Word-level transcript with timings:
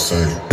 say. 0.00 0.49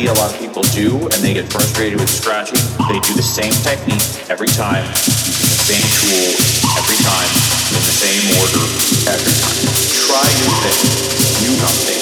See 0.00 0.06
a 0.06 0.12
lot 0.14 0.32
of 0.32 0.38
people 0.40 0.62
do, 0.72 0.96
and 0.96 1.18
they 1.20 1.34
get 1.34 1.44
frustrated 1.52 2.00
with 2.00 2.08
scratching, 2.08 2.56
they 2.88 2.96
do 3.04 3.12
the 3.12 3.24
same 3.24 3.52
technique 3.60 4.00
every 4.32 4.48
time, 4.48 4.84
using 4.96 5.52
the 5.52 5.60
same 5.68 5.86
tool 6.00 6.28
every 6.80 6.96
time, 7.04 7.28
in 7.76 7.82
the 7.84 7.96
same 8.00 8.24
order 8.40 8.64
every 9.12 9.34
time. 9.44 9.60
Try 10.08 10.24
new 10.40 10.52
things, 10.64 10.88
new 11.44 11.52
something, 11.60 12.00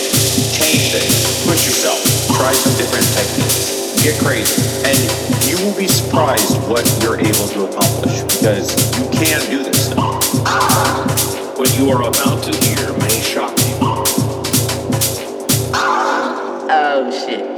change 0.55 0.95
things, 0.95 1.19
push 1.43 1.67
yourself, 1.67 1.99
try 2.39 2.53
some 2.55 2.75
different 2.79 3.07
techniques, 3.19 3.99
get 4.07 4.15
crazy, 4.23 4.55
and 4.87 4.99
you 5.51 5.59
will 5.67 5.75
be 5.75 5.89
surprised 5.89 6.55
what 6.71 6.87
you're 7.03 7.19
able 7.19 7.51
to 7.51 7.67
accomplish 7.67 8.23
because 8.31 8.79
you 8.95 9.11
can 9.11 9.43
do 9.51 9.65
this 9.65 9.91
stuff. 9.91 10.23
What 11.59 11.75
you 11.77 11.91
are 11.91 12.07
about 12.07 12.45
to 12.47 12.55
hear 12.63 12.95
may 13.03 13.19
shock 13.19 13.57
people. 13.59 14.07
Oh 16.71 17.11
shit. 17.11 17.58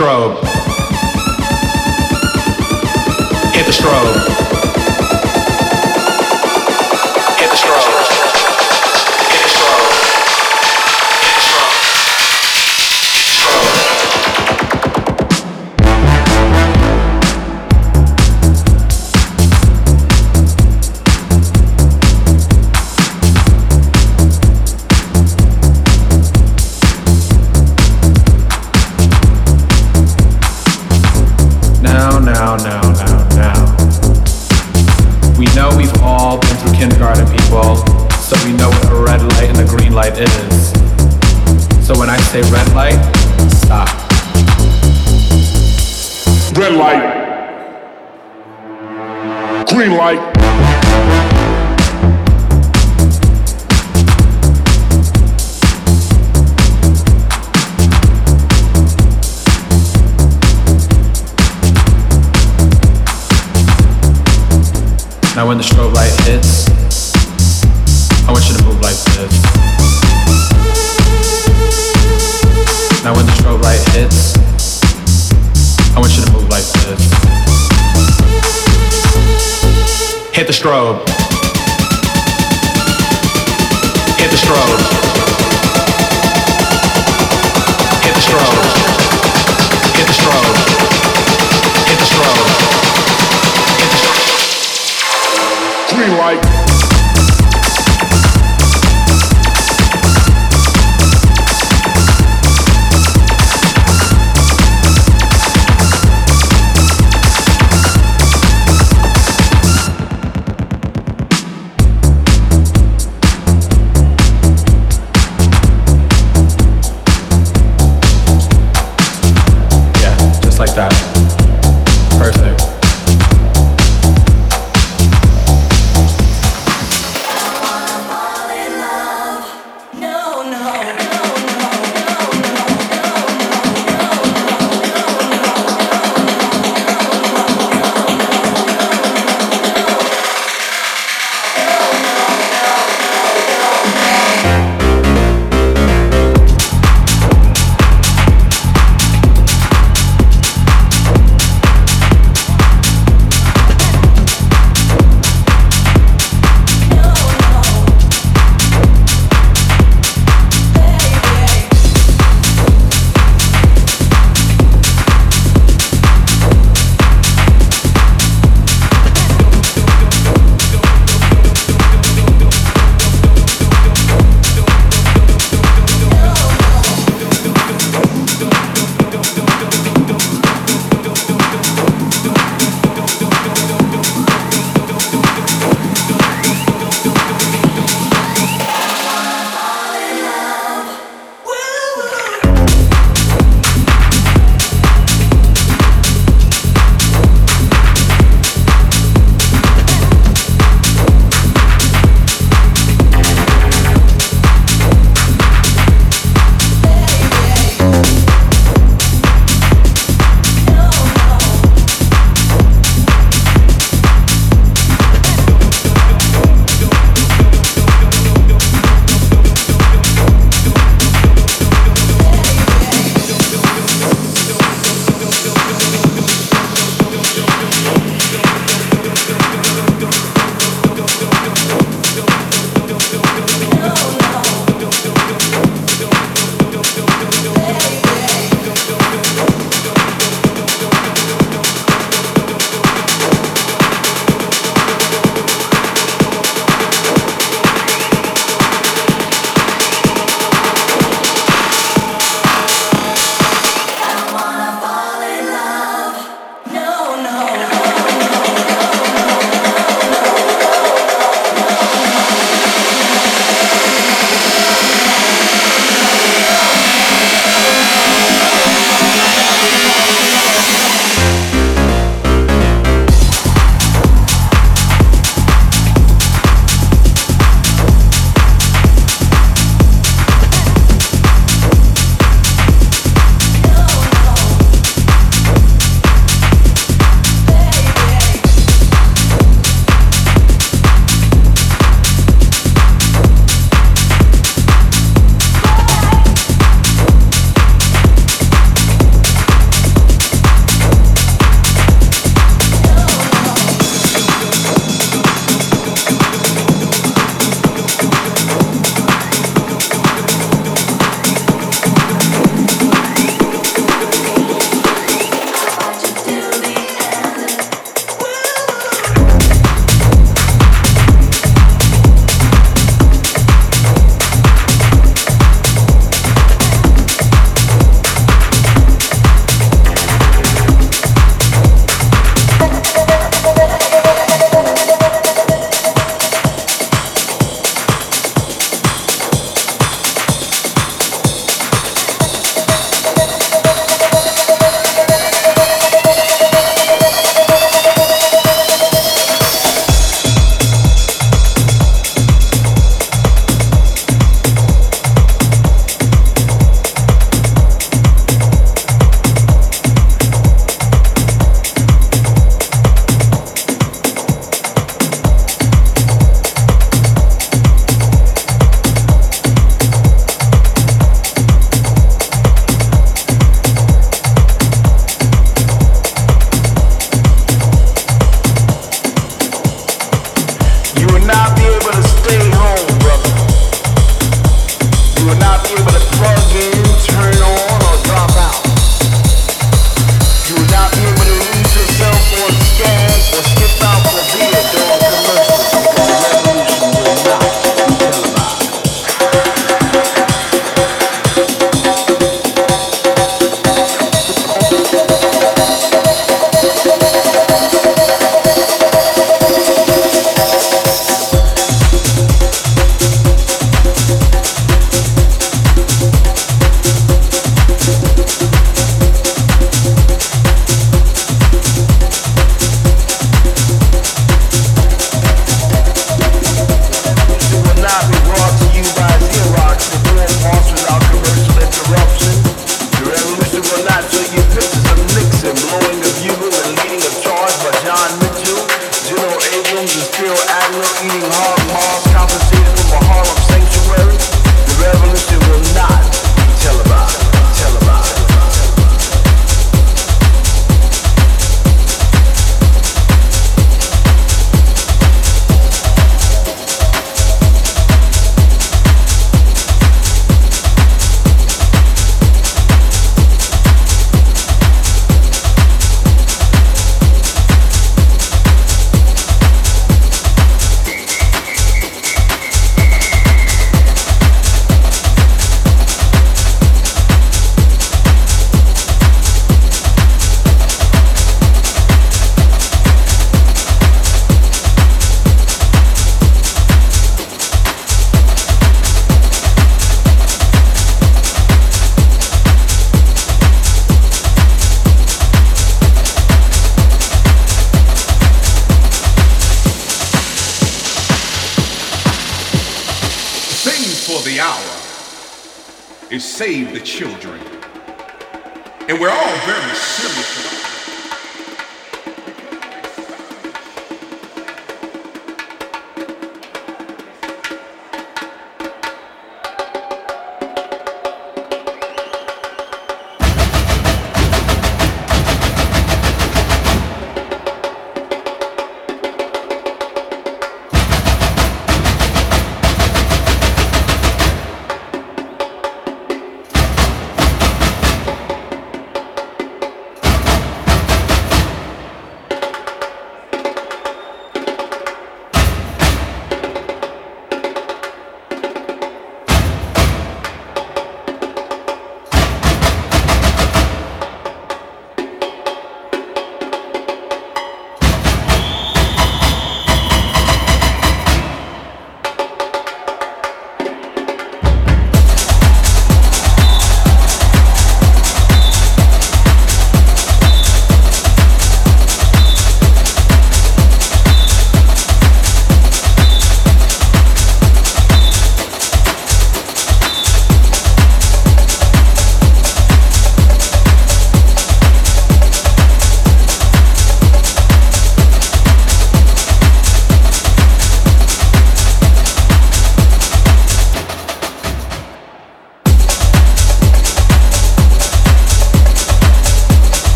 strobe. 0.00 0.49